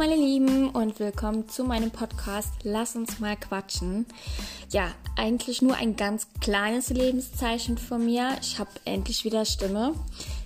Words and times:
meine 0.00 0.16
Lieben 0.16 0.70
und 0.70 0.98
willkommen 0.98 1.46
zu 1.50 1.62
meinem 1.62 1.90
Podcast 1.90 2.54
Lass 2.62 2.96
uns 2.96 3.20
mal 3.20 3.36
quatschen. 3.36 4.06
Ja, 4.70 4.92
eigentlich 5.14 5.60
nur 5.60 5.76
ein 5.76 5.94
ganz 5.94 6.26
kleines 6.40 6.88
Lebenszeichen 6.88 7.76
von 7.76 8.06
mir. 8.06 8.30
Ich 8.40 8.58
habe 8.58 8.70
endlich 8.86 9.26
wieder 9.26 9.44
Stimme. 9.44 9.92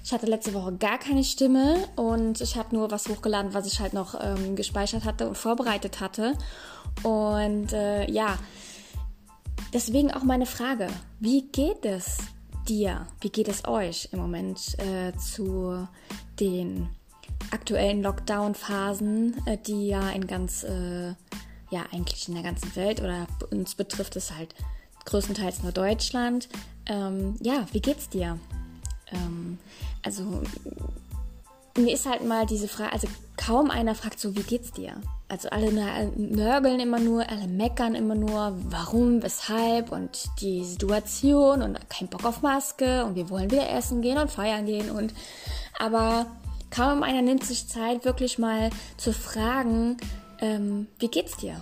Ich 0.03 0.13
hatte 0.13 0.27
letzte 0.27 0.55
Woche 0.55 0.73
gar 0.73 0.99
keine 0.99 1.23
Stimme 1.23 1.77
und 1.95 2.41
ich 2.41 2.57
habe 2.57 2.75
nur 2.75 2.91
was 2.91 3.09
hochgeladen, 3.09 3.55
was 3.55 3.69
ich 3.69 3.79
halt 3.79 3.93
noch 3.93 4.21
ähm, 4.21 4.57
gespeichert 4.57 5.05
hatte 5.05 5.29
und 5.29 5.39
vorbereitet 5.39 6.01
hatte. 6.01 6.37
Und 7.05 7.73
äh, 7.73 8.11
ja, 8.11 8.37
deswegen 9.73 10.11
auch 10.11 10.25
meine 10.25 10.47
Frage, 10.47 10.89
wie 11.21 11.43
geht 11.43 11.85
es 11.85 12.19
dir? 12.67 13.07
Wie 13.21 13.31
geht 13.31 13.47
es 13.47 13.69
euch 13.69 14.09
im 14.11 14.19
Moment 14.19 14.77
äh, 14.81 15.17
zu 15.17 15.87
den 16.41 16.89
aktuellen 17.51 18.03
Lockdown-Phasen, 18.03 19.47
äh, 19.47 19.59
die 19.59 19.89
ja 19.89 20.11
in 20.11 20.27
ganz, 20.27 20.65
äh, 20.65 21.15
ja 21.71 21.85
eigentlich 21.93 22.29
in 22.29 22.35
der 22.35 22.43
ganzen 22.43 22.75
Welt 22.77 23.01
oder 23.01 23.27
uns 23.51 23.75
betrifft 23.75 24.17
es 24.17 24.35
halt 24.35 24.55
größtenteils 25.05 25.63
nur 25.63 25.73
Deutschland. 25.73 26.49
Ähm, 26.87 27.37
ja, 27.41 27.67
wie 27.73 27.81
geht's 27.81 28.09
dir? 28.09 28.39
Ähm, 29.13 29.59
also 30.03 30.43
mir 31.77 31.93
ist 31.93 32.07
halt 32.09 32.25
mal 32.25 32.47
diese 32.47 32.69
Frage, 32.69 32.93
also 32.93 33.09
kaum 33.37 33.71
einer 33.71 33.95
fragt 33.95 34.21
so, 34.21 34.37
wie 34.37 34.43
geht's 34.43 34.73
dir? 34.73 35.01
Also 35.29 35.49
alle 35.49 35.73
nörgeln 36.17 36.79
immer 36.79 37.01
nur, 37.01 37.29
alle 37.29 37.49
meckern 37.49 37.95
immer 37.95 38.15
nur, 38.15 38.57
warum, 38.69 39.23
weshalb 39.23 39.91
und 39.91 40.29
die 40.41 40.65
Situation 40.65 41.63
und 41.63 41.79
kein 41.91 42.09
Bock 42.09 42.25
auf 42.25 42.43
Maske 42.43 43.05
und 43.05 43.17
wir 43.17 43.31
wollen 43.31 43.51
wieder 43.51 43.69
essen 43.71 44.03
gehen 44.03 44.19
und 44.19 44.31
feiern 44.31 44.67
gehen 44.67 44.91
und 44.91 45.13
aber 45.79 46.27
kaum 46.75 47.03
einer 47.03 47.23
nimmt 47.23 47.45
sich 47.45 47.69
Zeit, 47.69 48.05
wirklich 48.05 48.39
mal 48.39 48.71
zu 48.97 49.13
fragen, 49.13 49.97
ähm, 50.41 50.89
wie 50.99 51.09
geht's 51.09 51.37
dir? 51.37 51.57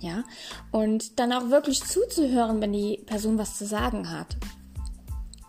Ja, 0.00 0.24
und 0.72 1.18
dann 1.20 1.32
auch 1.32 1.50
wirklich 1.50 1.84
zuzuhören, 1.84 2.60
wenn 2.60 2.72
die 2.72 2.98
Person 3.06 3.38
was 3.38 3.56
zu 3.56 3.66
sagen 3.66 4.10
hat. 4.10 4.36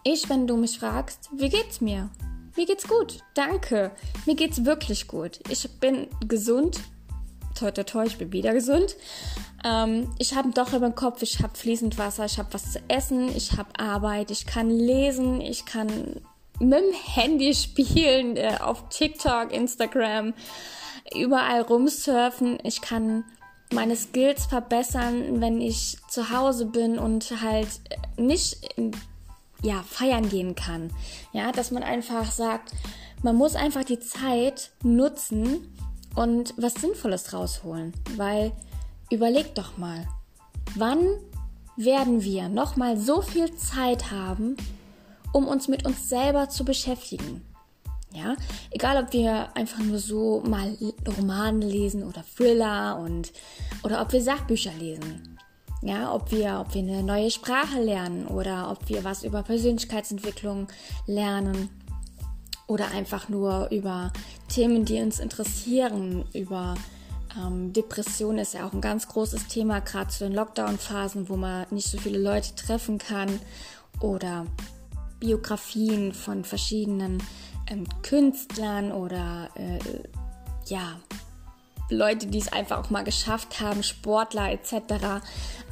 Ich, 0.03 0.29
wenn 0.29 0.47
du 0.47 0.57
mich 0.57 0.79
fragst, 0.79 1.29
wie 1.35 1.49
geht's 1.49 1.81
mir? 1.81 2.09
Mir 2.55 2.67
geht's 2.67 2.87
gut, 2.87 3.19
danke. 3.33 3.91
Mir 4.25 4.35
geht's 4.35 4.63
wirklich 4.63 5.07
gut. 5.07 5.39
Ich 5.49 5.67
bin 5.79 6.07
gesund. 6.27 6.81
Toi, 7.57 7.71
toi, 7.71 7.83
toi, 7.83 8.05
ich 8.05 8.17
bin 8.17 8.31
wieder 8.31 8.53
gesund. 8.53 8.95
Ähm, 9.63 10.09
ich 10.19 10.35
habe 10.35 10.49
ein 10.49 10.53
Dach 10.53 10.73
über 10.73 10.87
dem 10.87 10.95
Kopf, 10.95 11.21
ich 11.21 11.39
habe 11.41 11.57
fließend 11.57 11.97
Wasser, 11.97 12.25
ich 12.25 12.37
habe 12.37 12.53
was 12.53 12.73
zu 12.73 12.79
essen, 12.89 13.35
ich 13.35 13.57
habe 13.57 13.79
Arbeit, 13.79 14.29
ich 14.29 14.45
kann 14.45 14.69
lesen, 14.69 15.39
ich 15.41 15.65
kann 15.65 16.21
mit 16.59 16.73
dem 16.73 16.93
Handy 16.93 17.53
spielen, 17.53 18.37
äh, 18.37 18.57
auf 18.59 18.89
TikTok, 18.89 19.51
Instagram, 19.51 20.33
überall 21.15 21.61
rumsurfen. 21.61 22.59
Ich 22.63 22.81
kann 22.81 23.25
meine 23.73 23.95
Skills 23.95 24.45
verbessern, 24.45 25.41
wenn 25.41 25.59
ich 25.59 25.97
zu 26.09 26.29
Hause 26.29 26.65
bin 26.65 26.99
und 26.99 27.41
halt 27.41 27.67
nicht 28.17 28.57
ja, 29.61 29.83
feiern 29.87 30.29
gehen 30.29 30.55
kann. 30.55 30.91
Ja, 31.31 31.51
dass 31.51 31.71
man 31.71 31.83
einfach 31.83 32.31
sagt, 32.31 32.71
man 33.23 33.35
muss 33.35 33.55
einfach 33.55 33.83
die 33.83 33.99
Zeit 33.99 34.71
nutzen 34.83 35.73
und 36.15 36.53
was 36.57 36.75
Sinnvolles 36.75 37.33
rausholen. 37.33 37.93
Weil 38.15 38.51
überleg 39.09 39.55
doch 39.55 39.77
mal, 39.77 40.07
wann 40.75 41.07
werden 41.75 42.23
wir 42.23 42.49
nochmal 42.49 42.97
so 42.97 43.21
viel 43.21 43.55
Zeit 43.55 44.11
haben, 44.11 44.57
um 45.33 45.47
uns 45.47 45.67
mit 45.67 45.85
uns 45.85 46.07
selber 46.07 46.47
zu 46.47 46.63
beschäftigen. 46.63 47.41
Ja, 48.13 48.35
egal 48.69 49.03
ob 49.03 49.11
wir 49.11 49.55
einfach 49.57 49.79
nur 49.79 49.97
so 49.97 50.41
mal 50.45 50.77
Romane 51.17 51.65
lesen 51.65 52.03
oder 52.03 52.23
Thriller 52.23 52.99
und 52.99 53.33
oder 53.83 54.01
ob 54.01 54.13
wir 54.13 54.21
Sachbücher 54.21 54.71
lesen. 54.73 55.39
Ja, 55.81 56.13
ob 56.13 56.31
wir, 56.31 56.63
ob 56.65 56.73
wir 56.73 56.81
eine 56.81 57.03
neue 57.03 57.29
Sprache 57.29 57.81
lernen 57.81 58.27
oder 58.27 58.71
ob 58.71 58.87
wir 58.87 59.03
was 59.03 59.23
über 59.23 59.43
Persönlichkeitsentwicklung 59.43 60.67
lernen 61.07 61.69
oder 62.67 62.91
einfach 62.91 63.27
nur 63.27 63.67
über 63.69 64.13
Themen, 64.47 64.85
die 64.85 65.01
uns 65.01 65.19
interessieren, 65.19 66.23
über 66.33 66.75
ähm, 67.37 67.73
Depression 67.73 68.37
ist 68.37 68.53
ja 68.53 68.65
auch 68.65 68.73
ein 68.73 68.81
ganz 68.81 69.07
großes 69.07 69.47
Thema, 69.47 69.79
gerade 69.79 70.09
zu 70.09 70.23
den 70.23 70.33
Lockdown-Phasen, 70.33 71.27
wo 71.27 71.35
man 71.35 71.65
nicht 71.71 71.89
so 71.89 71.97
viele 71.97 72.19
Leute 72.19 72.55
treffen 72.55 72.97
kann 72.97 73.39
oder 73.99 74.45
Biografien 75.23 76.13
von 76.13 76.43
verschiedenen 76.43 77.23
ähm, 77.69 77.85
Künstlern 78.01 78.91
oder 78.91 79.49
äh, 79.55 79.79
ja, 80.65 80.99
Leute, 81.89 82.27
die 82.27 82.39
es 82.39 82.51
einfach 82.51 82.79
auch 82.79 82.89
mal 82.89 83.05
geschafft 83.05 83.61
haben, 83.61 83.83
Sportler 83.83 84.51
etc. 84.51 85.23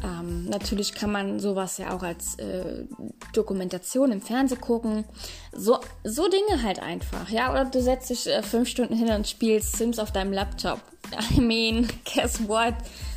Ähm, 0.04 0.46
natürlich 0.46 0.94
kann 0.94 1.12
man 1.12 1.42
sowas 1.42 1.78
ja 1.80 1.94
auch 1.94 2.02
als 2.02 2.36
äh, 2.36 2.86
Dokumentation 3.34 4.14
im 4.14 4.22
Fernsehen 4.22 4.62
gucken. 4.62 5.04
So, 5.52 5.80
so 6.06 6.30
Dinge 6.30 6.64
halt 6.64 6.80
einfach, 6.80 7.30
ja. 7.30 7.52
Oder 7.52 7.66
du 7.66 7.82
setzt 7.82 8.10
dich 8.10 8.28
äh, 8.28 8.44
fünf 8.44 8.70
Stunden 8.70 8.96
hin 8.96 9.12
und 9.12 9.28
spielst 9.28 9.76
Sims 9.76 10.00
auf 10.00 10.14
deinem 10.14 10.32
Laptop. 10.32 10.80
I 11.36 11.42
mean, 11.42 11.90
guess 12.06 12.48
what? 12.48 12.76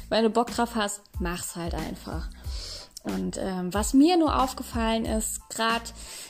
Wenn 0.09 0.25
du 0.25 0.31
Bock 0.31 0.51
drauf 0.51 0.75
hast, 0.75 1.01
mach's 1.21 1.55
halt 1.55 1.75
einfach. 1.75 2.29
Und 3.05 3.37
ähm, 3.39 3.73
was 3.73 3.93
mir 3.93 4.17
nur 4.17 4.43
aufgefallen 4.43 5.05
ist, 5.05 5.47
gerade, 5.51 5.85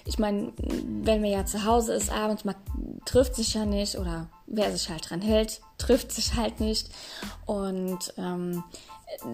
ich 0.05 0.19
meine, 0.19 0.53
wenn 0.57 1.21
man 1.21 1.31
ja 1.31 1.47
zu 1.47 1.65
Hause 1.65 1.95
ist 1.95 2.11
abends, 2.11 2.45
man 2.45 2.57
trifft 3.05 3.37
sich 3.37 3.55
ja 3.55 3.65
nicht 3.65 3.97
oder 3.97 4.27
wer 4.47 4.73
sich 4.73 4.91
halt 4.91 5.09
dran 5.09 5.23
hält, 5.23 5.61
trifft 5.79 6.11
sich 6.11 6.35
halt 6.35 6.59
nicht. 6.59 6.91
Und 7.47 8.13
ähm, 8.19 8.65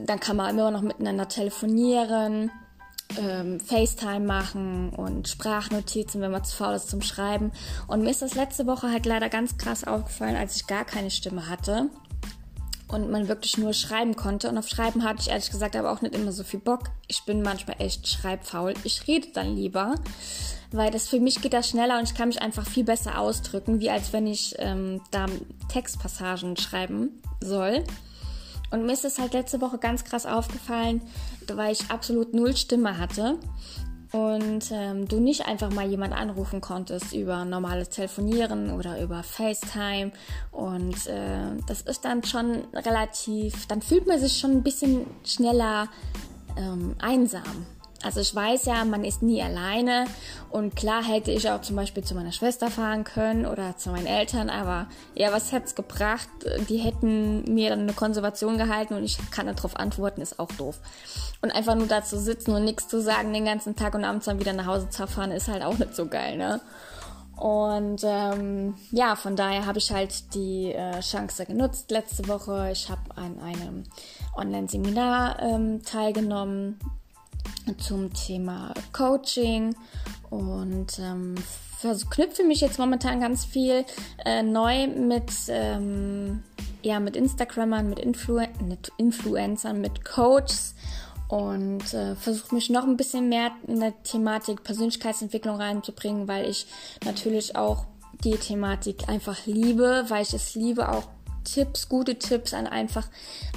dann 0.04 0.20
kann 0.20 0.36
man 0.36 0.50
immer 0.50 0.70
noch 0.70 0.82
miteinander 0.82 1.28
telefonieren, 1.28 2.50
ähm, 3.18 3.58
FaceTime 3.58 4.20
machen 4.20 4.90
und 4.90 5.26
Sprachnotizen, 5.26 6.20
wenn 6.20 6.30
man 6.30 6.44
zu 6.44 6.54
faul 6.54 6.74
ist 6.74 6.90
zum 6.90 7.00
Schreiben. 7.00 7.52
Und 7.86 8.02
mir 8.02 8.10
ist 8.10 8.20
das 8.20 8.34
letzte 8.34 8.66
Woche 8.66 8.90
halt 8.90 9.06
leider 9.06 9.30
ganz 9.30 9.56
krass 9.56 9.84
aufgefallen, 9.84 10.36
als 10.36 10.56
ich 10.56 10.66
gar 10.66 10.84
keine 10.84 11.10
Stimme 11.10 11.48
hatte 11.48 11.88
und 12.92 13.10
man 13.10 13.28
wirklich 13.28 13.58
nur 13.58 13.72
schreiben 13.72 14.16
konnte. 14.16 14.48
Und 14.48 14.58
auf 14.58 14.68
Schreiben 14.68 15.04
hatte 15.04 15.20
ich 15.20 15.30
ehrlich 15.30 15.50
gesagt 15.50 15.76
aber 15.76 15.92
auch 15.92 16.02
nicht 16.02 16.14
immer 16.14 16.32
so 16.32 16.44
viel 16.44 16.60
Bock. 16.60 16.90
Ich 17.08 17.24
bin 17.24 17.42
manchmal 17.42 17.76
echt 17.80 18.06
schreibfaul. 18.08 18.74
Ich 18.84 19.06
rede 19.06 19.28
dann 19.32 19.56
lieber, 19.56 19.94
weil 20.72 20.90
das 20.90 21.08
für 21.08 21.20
mich 21.20 21.40
geht 21.40 21.52
das 21.52 21.68
schneller 21.68 21.98
und 21.98 22.04
ich 22.04 22.14
kann 22.14 22.28
mich 22.28 22.42
einfach 22.42 22.66
viel 22.66 22.84
besser 22.84 23.18
ausdrücken, 23.18 23.80
wie 23.80 23.90
als 23.90 24.12
wenn 24.12 24.26
ich 24.26 24.54
ähm, 24.58 25.00
da 25.10 25.26
Textpassagen 25.68 26.56
schreiben 26.56 27.20
soll. 27.40 27.84
Und 28.70 28.86
mir 28.86 28.92
ist 28.92 29.04
es 29.04 29.18
halt 29.18 29.32
letzte 29.32 29.60
Woche 29.60 29.78
ganz 29.78 30.04
krass 30.04 30.26
aufgefallen, 30.26 31.02
weil 31.52 31.72
ich 31.72 31.90
absolut 31.90 32.34
null 32.34 32.56
Stimme 32.56 32.98
hatte 32.98 33.36
und 34.12 34.70
ähm, 34.72 35.06
du 35.06 35.20
nicht 35.20 35.46
einfach 35.46 35.70
mal 35.70 35.86
jemand 35.86 36.14
anrufen 36.14 36.60
konntest 36.60 37.12
über 37.12 37.44
normales 37.44 37.90
Telefonieren 37.90 38.70
oder 38.72 39.00
über 39.00 39.22
FaceTime 39.22 40.12
und 40.50 41.06
äh, 41.06 41.56
das 41.66 41.82
ist 41.82 42.04
dann 42.04 42.24
schon 42.24 42.64
relativ, 42.74 43.66
dann 43.66 43.82
fühlt 43.82 44.06
man 44.06 44.18
sich 44.18 44.38
schon 44.38 44.52
ein 44.52 44.62
bisschen 44.62 45.06
schneller 45.24 45.88
ähm, 46.56 46.96
einsam. 47.00 47.66
Also 48.02 48.20
ich 48.20 48.34
weiß 48.34 48.64
ja, 48.64 48.84
man 48.86 49.04
ist 49.04 49.22
nie 49.22 49.42
alleine 49.42 50.06
und 50.48 50.74
klar 50.74 51.04
hätte 51.04 51.30
ich 51.30 51.50
auch 51.50 51.60
zum 51.60 51.76
Beispiel 51.76 52.02
zu 52.02 52.14
meiner 52.14 52.32
Schwester 52.32 52.70
fahren 52.70 53.04
können 53.04 53.44
oder 53.44 53.76
zu 53.76 53.90
meinen 53.90 54.06
Eltern, 54.06 54.48
aber 54.48 54.86
ja, 55.14 55.32
was 55.32 55.52
es 55.52 55.74
gebracht? 55.74 56.28
Die 56.70 56.78
hätten 56.78 57.44
mir 57.52 57.68
dann 57.70 57.80
eine 57.80 57.92
Konservation 57.92 58.56
gehalten 58.56 58.94
und 58.94 59.04
ich 59.04 59.18
kann 59.30 59.46
darauf 59.46 59.76
antworten, 59.76 60.22
ist 60.22 60.38
auch 60.38 60.50
doof. 60.52 60.78
Und 61.42 61.50
einfach 61.50 61.74
nur 61.74 61.88
da 61.88 62.02
zu 62.02 62.18
sitzen 62.18 62.54
und 62.54 62.64
nichts 62.64 62.88
zu 62.88 63.02
sagen 63.02 63.34
den 63.34 63.44
ganzen 63.44 63.76
Tag 63.76 63.94
und 63.94 64.04
abends 64.04 64.24
dann 64.24 64.40
wieder 64.40 64.54
nach 64.54 64.66
Hause 64.66 64.88
zu 64.88 65.06
fahren, 65.06 65.30
ist 65.30 65.48
halt 65.48 65.62
auch 65.62 65.76
nicht 65.76 65.94
so 65.94 66.06
geil, 66.06 66.38
ne? 66.38 66.60
Und 67.36 68.02
ähm, 68.04 68.74
ja, 68.90 69.16
von 69.16 69.34
daher 69.34 69.64
habe 69.64 69.78
ich 69.78 69.90
halt 69.90 70.34
die 70.34 70.72
äh, 70.72 71.00
Chance 71.00 71.46
genutzt 71.46 71.90
letzte 71.90 72.28
Woche. 72.28 72.68
Ich 72.70 72.90
habe 72.90 73.00
an 73.16 73.40
einem 73.40 73.84
Online-Seminar 74.36 75.40
ähm, 75.40 75.82
teilgenommen 75.82 76.78
zum 77.78 78.12
Thema 78.12 78.74
Coaching 78.92 79.74
und 80.30 80.98
ähm, 80.98 81.34
verknüpfe 81.78 82.44
mich 82.44 82.60
jetzt 82.60 82.78
momentan 82.78 83.20
ganz 83.20 83.44
viel 83.44 83.84
äh, 84.24 84.42
neu 84.42 84.86
mit, 84.88 85.32
ähm, 85.48 86.42
ja, 86.82 87.00
mit 87.00 87.16
Instagrammern, 87.16 87.88
mit, 87.88 87.98
Influ 87.98 88.40
mit 88.62 88.92
Influencern, 88.96 89.80
mit 89.80 90.04
Coaches 90.04 90.74
und 91.28 91.94
äh, 91.94 92.16
versuche 92.16 92.54
mich 92.54 92.70
noch 92.70 92.84
ein 92.84 92.96
bisschen 92.96 93.28
mehr 93.28 93.52
in 93.66 93.80
der 93.80 94.02
Thematik 94.02 94.64
Persönlichkeitsentwicklung 94.64 95.56
reinzubringen, 95.56 96.28
weil 96.28 96.48
ich 96.48 96.66
natürlich 97.04 97.56
auch 97.56 97.86
die 98.24 98.36
Thematik 98.36 99.08
einfach 99.08 99.46
liebe, 99.46 100.04
weil 100.08 100.22
ich 100.22 100.34
es 100.34 100.54
liebe, 100.54 100.90
auch 100.90 101.04
Tipps, 101.52 101.88
gute 101.88 102.18
Tipps 102.18 102.54
an 102.54 102.66
einfach 102.66 103.08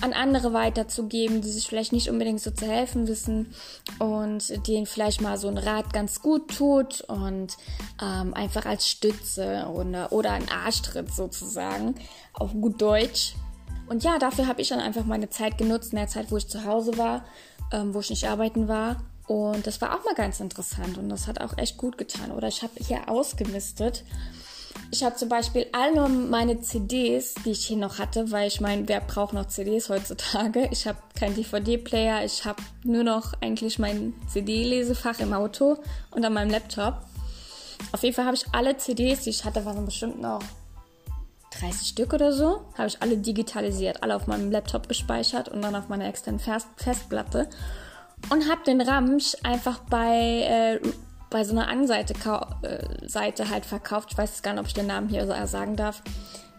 an 0.02 0.14
andere 0.14 0.54
weiterzugeben, 0.54 1.42
die 1.42 1.50
sich 1.50 1.68
vielleicht 1.68 1.94
nicht 1.94 2.10
unbedingt 2.10 2.42
so 2.42 2.52
zu 2.52 2.66
helfen 2.66 3.08
wissen 3.08 3.54
und 4.00 4.68
denen 4.68 4.86
vielleicht 4.86 5.22
mal 5.22 5.38
so 5.38 5.48
ein 5.48 5.58
Rat 5.58 5.94
ganz 5.94 6.22
gut 6.22 6.56
tut 6.56 7.02
und 7.02 7.58
ähm, 8.02 8.34
einfach 8.34 8.66
als 8.66 8.88
Stütze 8.88 9.68
oder, 9.74 10.12
oder 10.12 10.32
ein 10.32 10.50
Arschtritt 10.50 11.14
sozusagen 11.14 11.96
auf 12.34 12.52
gut 12.54 12.82
Deutsch. 12.82 13.34
und 13.90 14.04
ja, 14.04 14.18
dafür 14.18 14.48
habe 14.48 14.62
ich 14.62 14.70
dann 14.70 14.80
einfach 14.80 15.06
meine 15.06 15.30
Zeit 15.30 15.58
genutzt, 15.58 15.94
mehr 15.94 16.08
Zeit, 16.08 16.32
wo 16.32 16.38
ich 16.38 16.48
zu 16.48 16.66
Hause 16.66 16.98
war, 16.98 17.26
ähm, 17.72 17.94
wo 17.94 18.00
ich 18.00 18.10
nicht 18.10 18.28
arbeiten 18.28 18.68
war. 18.68 19.04
Und 19.28 19.66
das 19.68 19.80
war 19.82 19.98
auch 19.98 20.04
mal 20.04 20.16
ganz 20.16 20.40
interessant 20.40 20.98
und 20.98 21.10
das 21.10 21.28
hat 21.28 21.40
auch 21.40 21.58
echt 21.58 21.78
gut 21.78 21.98
getan. 21.98 22.32
Oder 22.32 22.50
ich 22.50 22.62
habe 22.62 22.74
hier 22.76 23.10
ausgemistet. 23.10 24.04
Ich 24.92 25.04
habe 25.04 25.16
zum 25.16 25.30
Beispiel 25.30 25.66
alle 25.72 26.08
meine 26.08 26.62
CDs, 26.62 27.34
die 27.46 27.52
ich 27.52 27.66
hier 27.66 27.78
noch 27.78 27.98
hatte, 27.98 28.32
weil 28.32 28.48
ich 28.48 28.62
meine, 28.62 28.88
wer 28.88 29.02
braucht 29.02 29.34
noch 29.34 29.48
CDs 29.48 29.90
heutzutage? 29.90 30.70
Ich 30.72 30.88
habe 30.88 31.00
keinen 31.18 31.36
DVD-Player, 31.36 32.24
ich 32.24 32.46
habe 32.46 32.62
nur 32.84 33.04
noch 33.04 33.34
eigentlich 33.42 33.80
mein 33.80 34.14
CD-Lesefach 34.28 35.20
im 35.20 35.34
Auto 35.34 35.78
und 36.12 36.24
an 36.24 36.34
meinem 36.34 36.52
Laptop. 36.52 37.02
Auf 37.92 38.04
jeden 38.04 38.16
Fall 38.16 38.26
habe 38.26 38.36
ich 38.36 38.46
alle 38.52 38.78
CDs, 38.78 39.22
die 39.22 39.32
ich 39.32 39.46
hatte, 39.46 39.66
waren 39.66 39.86
bestimmt 39.86 40.22
noch 40.22 40.42
30 41.60 41.88
Stück 41.88 42.14
oder 42.14 42.32
so, 42.32 42.62
habe 42.78 42.88
ich 42.88 43.02
alle 43.02 43.18
digitalisiert, 43.18 44.04
alle 44.04 44.16
auf 44.16 44.28
meinem 44.28 44.52
Laptop 44.52 44.88
gespeichert 44.88 45.50
und 45.50 45.62
dann 45.62 45.76
auf 45.76 45.90
meiner 45.90 46.08
externen 46.08 46.40
Festplatte 46.40 47.50
und 48.30 48.50
habe 48.50 48.64
den 48.66 48.82
Ramsch 48.82 49.36
einfach 49.44 49.80
bei, 49.90 50.80
äh, 50.80 50.80
bei 51.34 51.44
so 51.44 51.52
einer 51.52 51.68
Anseite 51.68 52.14
äh, 52.62 53.08
Seite 53.10 53.50
halt 53.50 53.66
verkauft. 53.66 54.10
Ich 54.12 54.18
weiß 54.18 54.44
gar 54.44 54.54
nicht, 54.54 54.62
ob 54.62 54.68
ich 54.68 54.76
den 54.76 54.86
Namen 54.86 55.10
hier 55.10 55.26
sagen 55.48 55.76
darf, 55.76 56.04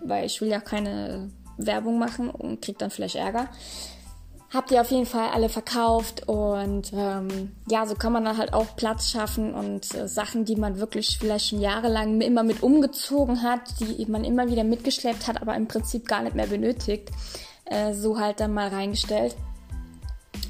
weil 0.05 0.27
ich 0.27 0.41
will 0.41 0.49
ja 0.49 0.61
keine 0.61 1.31
Werbung 1.57 1.99
machen 1.99 2.29
und 2.29 2.61
krieg 2.61 2.77
dann 2.79 2.91
vielleicht 2.91 3.15
Ärger. 3.15 3.49
Habt 4.53 4.73
ihr 4.73 4.81
auf 4.81 4.91
jeden 4.91 5.07
Fall 5.07 5.31
alle 5.33 5.49
verkauft 5.49 6.29
und 6.29 6.93
ähm, 6.93 7.53
ja, 7.69 7.87
so 7.87 7.95
kann 7.95 8.13
man 8.13 8.25
dann 8.25 8.37
halt 8.37 8.53
auch 8.53 8.77
Platz 8.77 9.11
schaffen 9.11 9.55
und 9.55 9.95
äh, 9.95 10.09
Sachen, 10.09 10.45
die 10.45 10.57
man 10.57 10.79
wirklich 10.81 11.19
vielleicht 11.19 11.49
schon 11.49 11.61
jahrelang 11.61 12.21
immer 12.21 12.43
mit 12.43 12.63
umgezogen 12.63 13.43
hat, 13.43 13.79
die 13.79 14.07
man 14.07 14.25
immer 14.25 14.49
wieder 14.49 14.65
mitgeschleppt 14.65 15.29
hat, 15.29 15.41
aber 15.41 15.55
im 15.55 15.69
Prinzip 15.69 16.07
gar 16.07 16.23
nicht 16.23 16.35
mehr 16.35 16.49
benötigt, 16.49 17.11
äh, 17.65 17.95
so 17.95 18.19
halt 18.19 18.41
dann 18.41 18.53
mal 18.53 18.69
reingestellt 18.69 19.37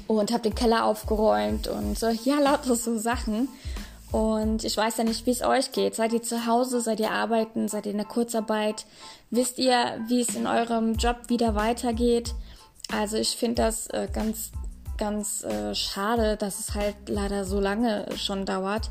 und 0.07 0.31
habe 0.31 0.43
den 0.43 0.55
Keller 0.55 0.85
aufgeräumt 0.85 1.67
und 1.67 1.97
so, 1.97 2.09
ja, 2.09 2.39
lauter 2.39 2.75
so 2.75 2.97
Sachen. 2.97 3.49
Und 4.15 4.63
ich 4.63 4.77
weiß 4.77 4.95
ja 4.95 5.03
nicht, 5.03 5.25
wie 5.25 5.31
es 5.31 5.41
euch 5.41 5.73
geht. 5.73 5.93
Seid 5.93 6.13
ihr 6.13 6.23
zu 6.23 6.45
Hause, 6.45 6.79
seid 6.79 7.01
ihr 7.01 7.11
arbeiten, 7.11 7.67
seid 7.67 7.85
ihr 7.85 7.91
in 7.91 7.97
der 7.97 8.07
Kurzarbeit? 8.07 8.85
Wisst 9.29 9.59
ihr, 9.59 9.99
wie 10.07 10.21
es 10.21 10.35
in 10.35 10.47
eurem 10.47 10.93
Job 10.93 11.17
wieder 11.27 11.53
weitergeht? 11.53 12.33
Also 12.89 13.17
ich 13.17 13.35
finde 13.35 13.63
das 13.63 13.87
äh, 13.87 14.07
ganz, 14.13 14.51
ganz 14.97 15.43
äh, 15.43 15.75
schade, 15.75 16.37
dass 16.37 16.61
es 16.61 16.75
halt 16.75 16.95
leider 17.07 17.43
so 17.43 17.59
lange 17.59 18.05
schon 18.15 18.45
dauert 18.45 18.89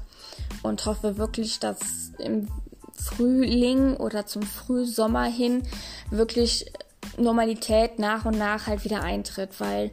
und 0.62 0.85
hoffe 0.85 1.17
wirklich, 1.17 1.59
dass 1.59 1.79
im 2.19 2.49
Frühling 2.94 3.97
oder 3.97 4.26
zum 4.26 4.43
Frühsommer 4.43 5.25
hin 5.25 5.62
wirklich 6.11 6.71
Normalität 7.17 7.99
nach 7.99 8.26
und 8.26 8.37
nach 8.37 8.67
halt 8.67 8.85
wieder 8.85 9.03
eintritt, 9.03 9.59
weil 9.59 9.91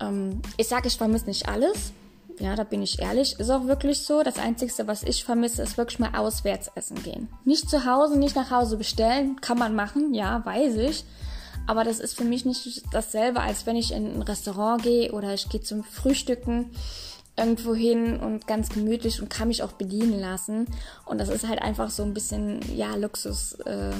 ähm, 0.00 0.42
ich 0.56 0.66
sage, 0.66 0.88
ich 0.88 0.96
vermisse 0.96 1.26
nicht 1.26 1.48
alles. 1.48 1.92
Ja, 2.40 2.56
da 2.56 2.64
bin 2.64 2.82
ich 2.82 3.00
ehrlich. 3.00 3.38
Ist 3.38 3.50
auch 3.50 3.66
wirklich 3.66 4.00
so. 4.02 4.22
Das 4.22 4.38
Einzige, 4.38 4.86
was 4.86 5.02
ich 5.02 5.24
vermisse, 5.24 5.62
ist 5.62 5.78
wirklich 5.78 5.98
mal 5.98 6.16
auswärts 6.16 6.70
essen 6.74 7.02
gehen. 7.02 7.28
Nicht 7.44 7.70
zu 7.70 7.84
Hause, 7.84 8.18
nicht 8.18 8.34
nach 8.34 8.50
Hause 8.50 8.76
bestellen. 8.76 9.40
Kann 9.40 9.58
man 9.58 9.74
machen, 9.74 10.14
ja, 10.14 10.44
weiß 10.44 10.76
ich. 10.76 11.04
Aber 11.66 11.84
das 11.84 12.00
ist 12.00 12.16
für 12.16 12.24
mich 12.24 12.44
nicht 12.44 12.82
dasselbe, 12.92 13.40
als 13.40 13.66
wenn 13.66 13.76
ich 13.76 13.92
in 13.92 14.16
ein 14.16 14.22
Restaurant 14.22 14.82
gehe 14.82 15.12
oder 15.12 15.32
ich 15.32 15.48
gehe 15.48 15.62
zum 15.62 15.82
Frühstücken 15.84 16.70
irgendwo 17.36 17.74
hin 17.74 18.20
und 18.20 18.46
ganz 18.46 18.68
gemütlich 18.68 19.20
und 19.20 19.28
kann 19.28 19.48
mich 19.48 19.62
auch 19.62 19.72
bedienen 19.72 20.20
lassen. 20.20 20.66
Und 21.04 21.18
das 21.18 21.28
ist 21.28 21.48
halt 21.48 21.62
einfach 21.62 21.90
so 21.90 22.02
ein 22.02 22.14
bisschen, 22.14 22.60
ja, 22.76 22.94
Luxus, 22.96 23.54
äh, 23.64 23.90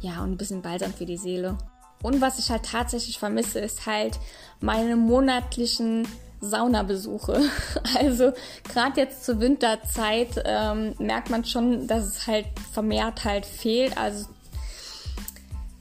ja, 0.00 0.22
und 0.22 0.32
ein 0.32 0.36
bisschen 0.36 0.62
Balsam 0.62 0.92
für 0.92 1.06
die 1.06 1.16
Seele. 1.16 1.58
Und 2.02 2.20
was 2.20 2.38
ich 2.38 2.50
halt 2.50 2.64
tatsächlich 2.64 3.18
vermisse, 3.18 3.60
ist 3.60 3.86
halt 3.86 4.18
meine 4.60 4.94
monatlichen 4.94 6.06
Saunabesuche. 6.40 7.40
Also 7.98 8.32
gerade 8.64 9.00
jetzt 9.00 9.24
zur 9.24 9.40
Winterzeit 9.40 10.42
ähm, 10.44 10.94
merkt 10.98 11.30
man 11.30 11.44
schon, 11.44 11.86
dass 11.86 12.04
es 12.04 12.26
halt 12.26 12.46
vermehrt 12.72 13.24
halt 13.24 13.46
fehlt. 13.46 13.96
Also 13.96 14.26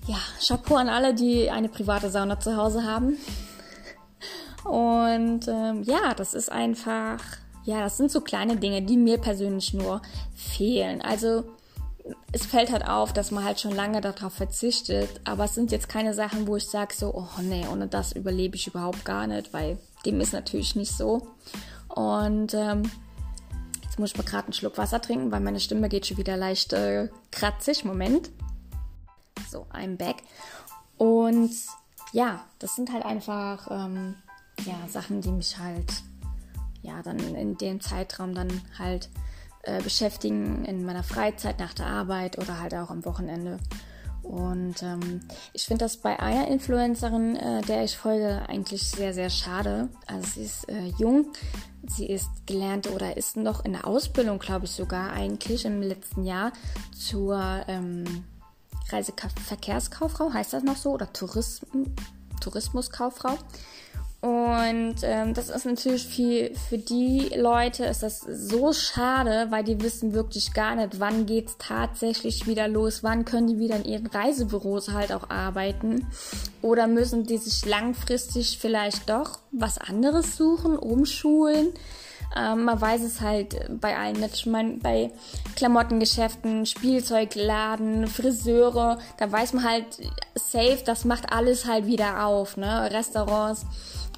ja, 0.05 0.17
Chapeau 0.45 0.75
an 0.75 0.89
alle, 0.89 1.13
die 1.13 1.49
eine 1.49 1.69
private 1.69 2.09
Sauna 2.09 2.39
zu 2.39 2.55
Hause 2.55 2.83
haben. 2.83 3.17
Und 4.63 5.47
ähm, 5.47 5.83
ja, 5.83 6.13
das 6.15 6.33
ist 6.33 6.51
einfach, 6.51 7.19
ja, 7.63 7.81
das 7.81 7.97
sind 7.97 8.11
so 8.11 8.21
kleine 8.21 8.57
Dinge, 8.57 8.81
die 8.81 8.97
mir 8.97 9.17
persönlich 9.17 9.73
nur 9.73 10.01
fehlen. 10.35 11.01
Also 11.01 11.43
es 12.31 12.45
fällt 12.45 12.71
halt 12.71 12.87
auf, 12.87 13.13
dass 13.13 13.31
man 13.31 13.43
halt 13.43 13.59
schon 13.59 13.75
lange 13.75 14.01
darauf 14.01 14.33
verzichtet, 14.33 15.21
aber 15.23 15.45
es 15.45 15.55
sind 15.55 15.71
jetzt 15.71 15.87
keine 15.87 16.13
Sachen, 16.13 16.47
wo 16.47 16.55
ich 16.57 16.67
sage 16.67 16.93
so, 16.93 17.13
oh 17.13 17.41
nee, 17.41 17.65
ohne 17.71 17.87
das 17.87 18.11
überlebe 18.11 18.55
ich 18.55 18.67
überhaupt 18.67 19.05
gar 19.05 19.27
nicht, 19.27 19.53
weil 19.53 19.77
dem 20.05 20.19
ist 20.21 20.33
natürlich 20.33 20.75
nicht 20.75 20.91
so. 20.91 21.27
Und 21.87 22.53
ähm, 22.53 22.83
jetzt 23.83 23.99
muss 23.99 24.11
ich 24.11 24.17
mal 24.17 24.23
gerade 24.23 24.45
einen 24.45 24.53
Schluck 24.53 24.77
Wasser 24.77 25.01
trinken, 25.01 25.31
weil 25.31 25.41
meine 25.41 25.59
Stimme 25.59 25.89
geht 25.89 26.07
schon 26.07 26.17
wieder 26.17 26.37
leicht 26.37 26.73
äh, 26.73 27.09
kratzig. 27.31 27.85
Moment. 27.85 28.31
So, 29.49 29.65
I'm 29.71 29.97
back. 29.97 30.17
Und 30.97 31.51
ja, 32.11 32.43
das 32.59 32.75
sind 32.75 32.91
halt 32.91 33.05
einfach 33.05 33.69
ähm, 33.69 34.15
ja, 34.65 34.75
Sachen, 34.87 35.21
die 35.21 35.31
mich 35.31 35.57
halt 35.57 36.03
ja 36.81 37.01
dann 37.01 37.19
in 37.19 37.57
dem 37.57 37.81
Zeitraum 37.81 38.33
dann 38.33 38.61
halt 38.77 39.09
äh, 39.63 39.81
beschäftigen 39.81 40.65
in 40.65 40.85
meiner 40.85 41.03
Freizeit, 41.03 41.59
nach 41.59 41.73
der 41.73 41.87
Arbeit 41.87 42.37
oder 42.37 42.59
halt 42.59 42.73
auch 42.75 42.89
am 42.89 43.05
Wochenende. 43.05 43.59
Und 44.23 44.81
ähm, 44.81 45.19
ich 45.51 45.65
finde 45.65 45.85
das 45.85 45.97
bei 45.97 46.19
einer 46.19 46.47
Influencerin, 46.47 47.35
äh, 47.35 47.61
der 47.61 47.83
ich 47.83 47.97
folge, 47.97 48.41
eigentlich 48.47 48.83
sehr, 48.83 49.13
sehr 49.13 49.29
schade. 49.29 49.89
Also 50.07 50.27
sie 50.35 50.43
ist 50.43 50.69
äh, 50.69 50.85
jung, 50.97 51.27
sie 51.85 52.07
ist 52.07 52.29
gelernte 52.45 52.93
oder 52.93 53.17
ist 53.17 53.35
noch 53.35 53.65
in 53.65 53.73
der 53.73 53.85
Ausbildung, 53.85 54.39
glaube 54.39 54.65
ich 54.65 54.71
sogar 54.71 55.11
eigentlich 55.11 55.65
im 55.65 55.81
letzten 55.81 56.23
Jahr 56.23 56.53
zur 56.97 57.65
ähm, 57.67 58.23
Reiseverkehrskauffrau, 58.89 60.31
heißt 60.33 60.53
das 60.53 60.63
noch 60.63 60.77
so, 60.77 60.91
oder 60.91 61.11
Tourism 61.11 61.65
Tourismuskauffrau. 62.39 63.37
Und 64.23 64.95
ähm, 65.01 65.33
das 65.33 65.49
ist 65.49 65.65
natürlich 65.65 66.07
für, 66.07 66.55
für 66.69 66.77
die 66.77 67.29
Leute 67.35 67.83
ist 67.83 68.03
das 68.03 68.21
so 68.21 68.71
schade, 68.71 69.47
weil 69.49 69.65
die 69.65 69.81
wissen 69.81 70.13
wirklich 70.13 70.53
gar 70.53 70.77
nicht, 70.77 71.01
wann 71.01 71.25
geht's 71.25 71.57
tatsächlich 71.59 72.47
wieder 72.47 72.69
los, 72.69 73.03
wann 73.03 73.25
können 73.25 73.47
die 73.47 73.59
wieder 73.59 73.75
in 73.75 73.83
ihren 73.83 74.07
Reisebüros 74.07 74.93
halt 74.93 75.11
auch 75.11 75.29
arbeiten. 75.29 76.07
Oder 76.61 76.87
müssen 76.87 77.25
die 77.25 77.37
sich 77.37 77.65
langfristig 77.65 78.59
vielleicht 78.61 79.09
doch 79.09 79.39
was 79.51 79.77
anderes 79.77 80.37
suchen, 80.37 80.77
umschulen. 80.77 81.73
Ähm, 82.33 82.63
man 82.63 82.79
weiß 82.79 83.01
es 83.03 83.19
halt 83.19 83.57
bei 83.81 83.97
allen 83.97 84.21
nicht. 84.21 84.35
Ich 84.35 84.45
meine, 84.45 84.77
bei 84.77 85.11
Klamottengeschäften, 85.57 86.65
Spielzeugladen, 86.65 88.07
Friseure, 88.07 88.99
da 89.17 89.29
weiß 89.29 89.51
man 89.51 89.65
halt 89.65 89.85
safe, 90.35 90.79
das 90.85 91.03
macht 91.03 91.33
alles 91.33 91.65
halt 91.65 91.87
wieder 91.87 92.25
auf, 92.25 92.55
ne? 92.55 92.89
Restaurants. 92.89 93.65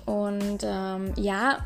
Und 0.05 0.59
ähm, 0.63 1.13
ja, 1.15 1.59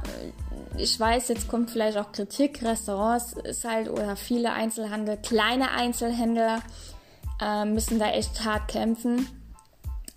ich 0.78 0.98
weiß, 0.98 1.28
jetzt 1.28 1.48
kommt 1.50 1.72
vielleicht 1.72 1.98
auch 1.98 2.12
Kritik. 2.12 2.64
Restaurants 2.64 3.34
ist 3.34 3.66
halt 3.66 3.90
oder 3.90 4.16
viele 4.16 4.54
Einzelhandel, 4.54 5.18
kleine 5.18 5.72
Einzelhändler 5.72 6.62
äh, 7.42 7.66
müssen 7.66 8.00
da 8.00 8.10
echt 8.12 8.46
hart 8.46 8.70
kämpfen. 8.70 9.28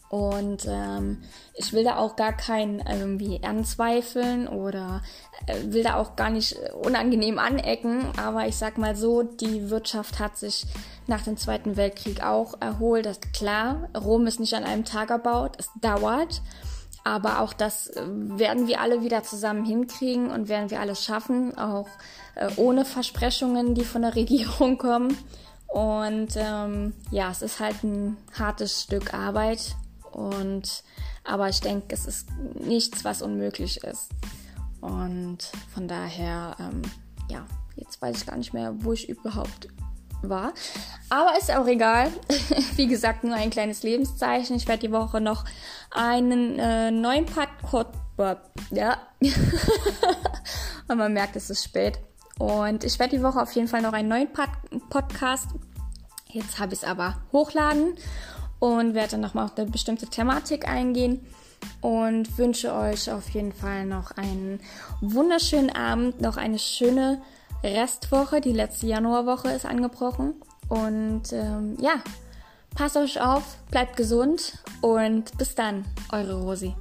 Und 0.08 0.66
ähm, 0.68 1.22
ich 1.54 1.72
will 1.72 1.84
da 1.84 1.96
auch 1.96 2.16
gar 2.16 2.34
keinen 2.36 2.80
irgendwie 2.80 3.42
anzweifeln 3.42 4.46
oder 4.46 5.00
äh, 5.46 5.72
will 5.72 5.82
da 5.82 5.96
auch 5.96 6.16
gar 6.16 6.28
nicht 6.28 6.54
unangenehm 6.82 7.38
anecken. 7.38 8.04
Aber 8.22 8.46
ich 8.46 8.56
sag 8.56 8.76
mal 8.76 8.94
so, 8.94 9.22
die 9.22 9.70
Wirtschaft 9.70 10.18
hat 10.18 10.36
sich 10.36 10.66
nach 11.06 11.22
dem 11.22 11.38
Zweiten 11.38 11.78
Weltkrieg 11.78 12.22
auch 12.22 12.60
erholt. 12.60 13.06
Das 13.06 13.16
ist 13.16 13.32
klar. 13.32 13.88
Rom 13.98 14.26
ist 14.26 14.38
nicht 14.38 14.52
an 14.52 14.64
einem 14.64 14.84
Tag 14.84 15.08
erbaut. 15.08 15.56
Es 15.58 15.70
dauert. 15.80 16.42
Aber 17.04 17.40
auch 17.40 17.52
das 17.52 17.88
äh, 17.88 18.02
werden 18.06 18.66
wir 18.66 18.80
alle 18.80 19.02
wieder 19.02 19.22
zusammen 19.22 19.64
hinkriegen 19.64 20.30
und 20.30 20.48
werden 20.48 20.70
wir 20.70 20.80
alles 20.80 21.04
schaffen, 21.04 21.56
auch 21.58 21.88
äh, 22.34 22.48
ohne 22.56 22.84
Versprechungen, 22.84 23.74
die 23.74 23.84
von 23.84 24.02
der 24.02 24.14
Regierung 24.14 24.78
kommen. 24.78 25.16
Und 25.66 26.36
ähm, 26.36 26.92
ja, 27.10 27.30
es 27.30 27.42
ist 27.42 27.58
halt 27.58 27.82
ein 27.82 28.16
hartes 28.38 28.82
Stück 28.82 29.14
Arbeit. 29.14 29.74
Und 30.12 30.84
aber 31.24 31.48
ich 31.48 31.60
denke, 31.60 31.94
es 31.94 32.06
ist 32.06 32.28
nichts, 32.54 33.04
was 33.04 33.22
unmöglich 33.22 33.82
ist. 33.84 34.10
Und 34.80 35.38
von 35.72 35.88
daher, 35.88 36.56
ähm, 36.58 36.82
ja, 37.30 37.46
jetzt 37.76 38.02
weiß 38.02 38.18
ich 38.18 38.26
gar 38.26 38.36
nicht 38.36 38.52
mehr, 38.52 38.74
wo 38.84 38.92
ich 38.92 39.08
überhaupt 39.08 39.68
war. 40.28 40.52
Aber 41.10 41.38
ist 41.38 41.54
auch 41.54 41.66
egal. 41.66 42.10
Wie 42.76 42.86
gesagt, 42.86 43.24
nur 43.24 43.34
ein 43.34 43.50
kleines 43.50 43.82
Lebenszeichen. 43.82 44.56
Ich 44.56 44.68
werde 44.68 44.86
die 44.86 44.92
Woche 44.92 45.20
noch 45.20 45.44
einen 45.90 46.58
äh, 46.58 46.90
neuen 46.90 47.26
Podcast. 47.26 47.98
Ja. 48.70 48.98
Und 50.88 50.98
man 50.98 51.12
merkt, 51.12 51.36
es 51.36 51.50
ist 51.50 51.64
spät. 51.64 51.98
Und 52.38 52.84
ich 52.84 52.98
werde 52.98 53.16
die 53.16 53.22
Woche 53.22 53.40
auf 53.40 53.52
jeden 53.52 53.68
Fall 53.68 53.82
noch 53.82 53.92
einen 53.92 54.08
neuen 54.08 54.32
Pod 54.32 54.48
Podcast. 54.88 55.48
Jetzt 56.28 56.58
habe 56.58 56.72
ich 56.72 56.82
es 56.82 56.88
aber 56.88 57.16
hochladen. 57.32 57.94
und 58.58 58.94
werde 58.94 59.12
dann 59.12 59.20
nochmal 59.20 59.46
auf 59.46 59.56
eine 59.56 59.68
bestimmte 59.68 60.06
Thematik 60.06 60.68
eingehen 60.68 61.26
und 61.80 62.38
wünsche 62.38 62.72
euch 62.72 63.10
auf 63.10 63.28
jeden 63.30 63.52
Fall 63.52 63.86
noch 63.86 64.12
einen 64.12 64.60
wunderschönen 65.00 65.70
Abend, 65.70 66.20
noch 66.20 66.36
eine 66.36 66.58
schöne 66.58 67.20
Restwoche. 67.62 68.40
Die 68.40 68.52
letzte 68.52 68.86
Januarwoche 68.86 69.50
ist 69.50 69.66
angebrochen 69.66 70.34
und 70.68 71.32
ähm, 71.32 71.76
ja, 71.80 72.02
passt 72.74 72.96
euch 72.96 73.20
auf, 73.20 73.56
bleibt 73.70 73.96
gesund 73.96 74.58
und 74.80 75.36
bis 75.38 75.54
dann, 75.54 75.84
eure 76.10 76.40
Rosi. 76.40 76.74